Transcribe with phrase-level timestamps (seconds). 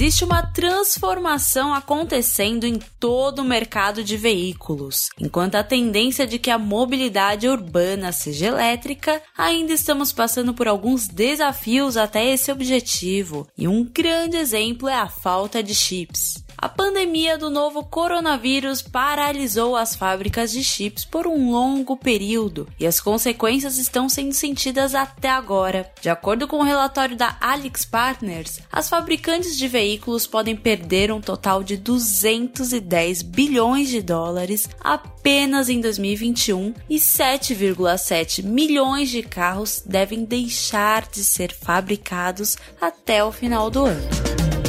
[0.00, 5.10] Existe uma transformação acontecendo em todo o mercado de veículos.
[5.20, 11.06] Enquanto a tendência de que a mobilidade urbana seja elétrica, ainda estamos passando por alguns
[11.06, 16.42] desafios até esse objetivo, e um grande exemplo é a falta de chips.
[16.62, 22.86] A pandemia do novo coronavírus paralisou as fábricas de chips por um longo período e
[22.86, 25.90] as consequências estão sendo sentidas até agora.
[26.02, 31.10] De acordo com o um relatório da Alix Partners, as fabricantes de veículos podem perder
[31.10, 39.82] um total de 210 bilhões de dólares apenas em 2021 e 7,7 milhões de carros
[39.86, 44.59] devem deixar de ser fabricados até o final do ano.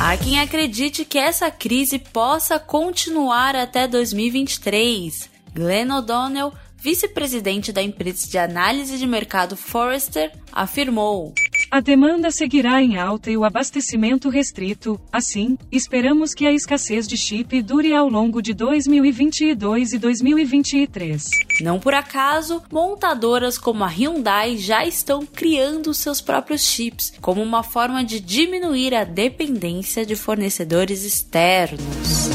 [0.00, 5.28] Há quem acredite que essa crise possa continuar até 2023.
[5.52, 11.34] Glenn O'Donnell, vice-presidente da empresa de análise de mercado Forrester, afirmou:
[11.70, 17.16] a demanda seguirá em alta e o abastecimento restrito, assim, esperamos que a escassez de
[17.16, 21.24] chip dure ao longo de 2022 e 2023.
[21.60, 27.62] Não por acaso, montadoras como a Hyundai já estão criando seus próprios chips, como uma
[27.62, 32.30] forma de diminuir a dependência de fornecedores externos.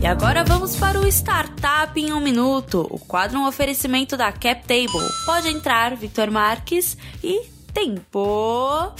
[0.00, 5.08] E agora vamos para o Startup em um Minuto, o quadro um oferecimento da CapTable.
[5.24, 8.92] Pode entrar, Victor Marques, e tempo.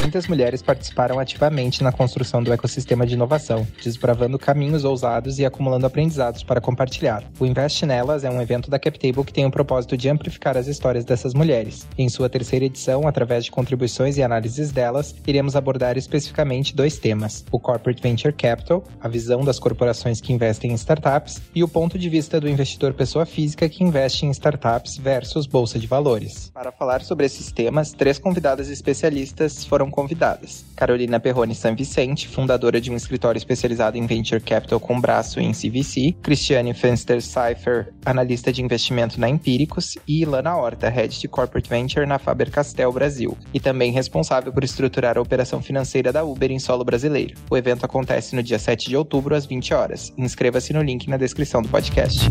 [0.00, 5.86] Muitas mulheres participaram ativamente na construção do ecossistema de inovação, desbravando caminhos ousados e acumulando
[5.86, 7.24] aprendizados para compartilhar.
[7.38, 10.66] O Invest Nelas é um evento da CapTable que tem o propósito de amplificar as
[10.66, 11.86] histórias dessas mulheres.
[11.98, 17.44] Em sua terceira edição, através de contribuições e análises delas, iremos abordar especificamente dois temas:
[17.50, 21.98] o Corporate Venture Capital, a visão das corporações que investem em startups, e o ponto
[21.98, 26.50] de vista do investidor pessoa física que investe em startups versus bolsa de valores.
[26.54, 30.64] Para falar sobre esses temas, três convidadas especialistas foram foram convidadas.
[30.76, 35.52] Carolina Perrone San Vicente, fundadora de um escritório especializado em Venture Capital com braço em
[35.52, 41.68] CVC, Cristiane Fenster Cypher, analista de investimento na Empíricos, e Ilana Horta, Head de Corporate
[41.68, 46.58] Venture na Faber-Castell Brasil, e também responsável por estruturar a operação financeira da Uber em
[46.58, 47.34] solo brasileiro.
[47.50, 50.12] O evento acontece no dia 7 de outubro, às 20 horas.
[50.16, 52.28] Inscreva-se no link na descrição do podcast.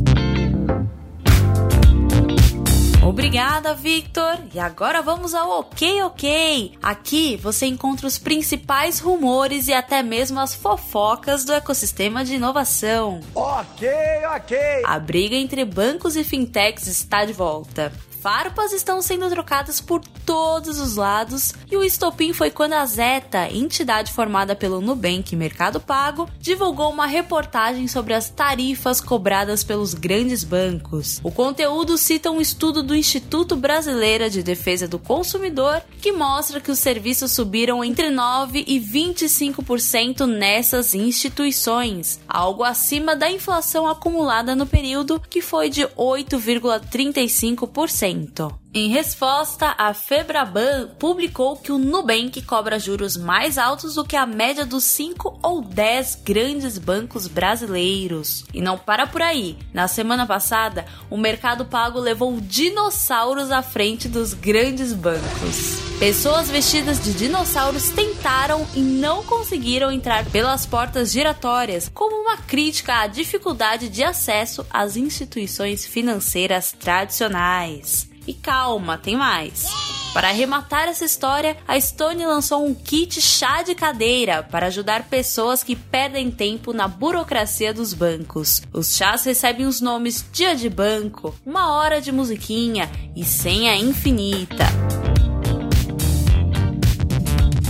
[3.07, 4.37] Obrigada, Victor!
[4.53, 6.73] E agora vamos ao Ok Ok!
[6.83, 13.21] Aqui você encontra os principais rumores e até mesmo as fofocas do ecossistema de inovação.
[13.33, 13.87] Ok,
[14.35, 14.57] ok!
[14.85, 17.93] A briga entre bancos e fintechs está de volta
[18.27, 23.49] farpas estão sendo trocadas por todos os lados e o estopim foi quando a Zeta,
[23.49, 30.43] entidade formada pelo Nubank Mercado Pago, divulgou uma reportagem sobre as tarifas cobradas pelos grandes
[30.43, 31.21] bancos.
[31.23, 36.69] O conteúdo cita um estudo do Instituto Brasileiro de Defesa do Consumidor que mostra que
[36.69, 44.65] os serviços subiram entre 9 e 25% nessas instituições, algo acima da inflação acumulada no
[44.65, 48.16] período que foi de 8,35%.
[48.17, 54.15] momento Em resposta, a Febraban publicou que o Nubank cobra juros mais altos do que
[54.15, 58.45] a média dos 5 ou 10 grandes bancos brasileiros.
[58.53, 59.57] E não para por aí.
[59.73, 65.79] Na semana passada, o Mercado Pago levou dinossauros à frente dos grandes bancos.
[65.97, 73.01] Pessoas vestidas de dinossauros tentaram e não conseguiram entrar pelas portas giratórias, como uma crítica
[73.01, 78.15] à dificuldade de acesso às instituições financeiras tradicionais.
[78.27, 79.65] E calma, tem mais.
[80.13, 85.63] Para arrematar essa história, a Stone lançou um kit chá de cadeira para ajudar pessoas
[85.63, 88.61] que perdem tempo na burocracia dos bancos.
[88.73, 94.65] Os chás recebem os nomes dia de banco, uma hora de musiquinha e senha infinita.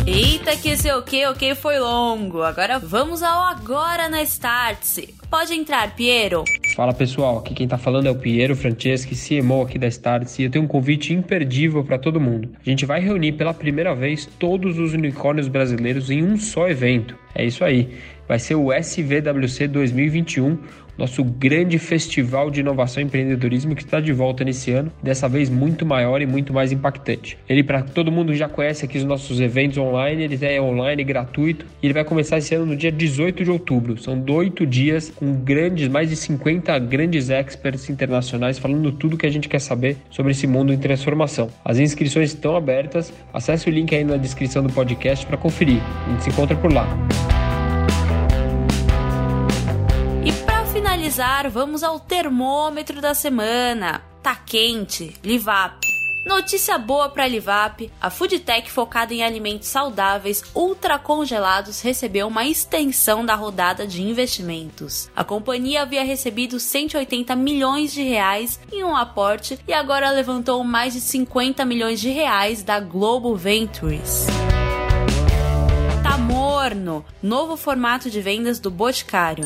[0.07, 2.41] Eita, que esse ok, ok foi longo.
[2.41, 5.13] Agora vamos ao agora na Startse.
[5.29, 6.45] Pode entrar, Piero.
[6.77, 10.45] Fala pessoal, aqui quem tá falando é o Piero Franceschi, CMO aqui da Startse, e
[10.45, 12.51] eu tenho um convite imperdível para todo mundo.
[12.63, 17.17] A gente vai reunir pela primeira vez todos os unicórnios brasileiros em um só evento.
[17.37, 17.89] É isso aí.
[18.27, 20.57] Vai ser o SVWC 2021,
[20.97, 25.49] nosso grande festival de inovação e empreendedorismo que está de volta nesse ano, dessa vez
[25.49, 27.37] muito maior e muito mais impactante.
[27.47, 31.65] Ele, para todo mundo já conhece aqui os nossos eventos online, ele é online, gratuito,
[31.81, 33.97] e ele vai começar esse ano no dia 18 de outubro.
[34.01, 39.31] São oito dias com grandes, mais de 50 grandes experts internacionais falando tudo que a
[39.31, 41.49] gente quer saber sobre esse mundo em transformação.
[41.63, 45.79] As inscrições estão abertas, acesse o link aí na descrição do podcast para conferir.
[46.07, 46.87] A gente se encontra por lá.
[51.07, 54.01] Finalizar, vamos ao termômetro da semana.
[54.21, 55.87] Tá quente, Livap.
[56.25, 62.45] Notícia boa para a Livap, a Foodtech focada em alimentos saudáveis ultra congelados recebeu uma
[62.45, 65.09] extensão da rodada de investimentos.
[65.15, 70.93] A companhia havia recebido 180 milhões de reais em um aporte e agora levantou mais
[70.93, 74.25] de 50 milhões de reais da Global Ventures.
[76.03, 79.45] Tá morno, novo formato de vendas do Boticário.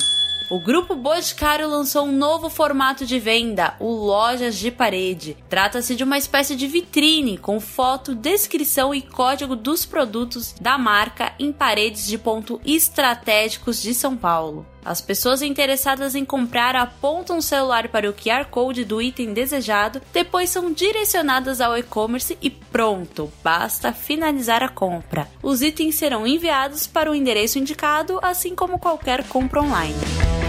[0.51, 5.37] O grupo Boticário lançou um novo formato de venda, o Lojas de Parede.
[5.47, 11.31] Trata-se de uma espécie de vitrine com foto, descrição e código dos produtos da marca
[11.39, 14.65] em paredes de ponto estratégicos de São Paulo.
[14.83, 20.01] As pessoas interessadas em comprar apontam o celular para o QR Code do item desejado,
[20.11, 25.29] depois são direcionadas ao e-commerce e pronto, basta finalizar a compra.
[25.41, 30.40] Os itens serão enviados para o endereço indicado, assim como qualquer compra online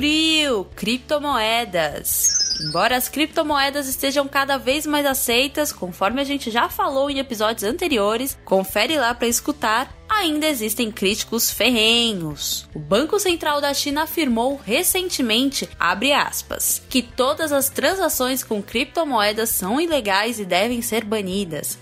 [0.00, 2.49] frio, criptomoedas.
[2.62, 7.64] Embora as criptomoedas estejam cada vez mais aceitas, conforme a gente já falou em episódios
[7.64, 12.68] anteriores, confere lá para escutar, ainda existem críticos ferrenhos.
[12.74, 19.80] O Banco Central da China afirmou recentemente, aspas, que todas as transações com criptomoedas são
[19.80, 21.78] ilegais e devem ser banidas.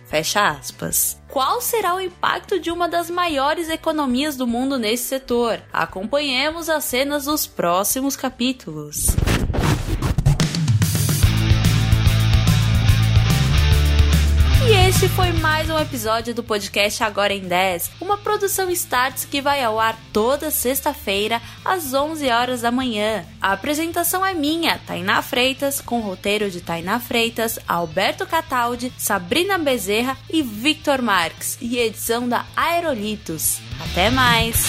[1.28, 5.60] Qual será o impacto de uma das maiores economias do mundo nesse setor?
[5.72, 9.08] Acompanhemos as cenas dos próximos capítulos.
[14.88, 19.62] Este foi mais um episódio do podcast Agora em 10, uma produção Starts que vai
[19.62, 23.22] ao ar toda sexta-feira às 11 horas da manhã.
[23.38, 30.16] A apresentação é minha, Tainá Freitas, com roteiro de Tainá Freitas, Alberto Cataldi, Sabrina Bezerra
[30.30, 33.58] e Victor Marques, e edição da Aerolitos.
[33.78, 34.64] Até mais!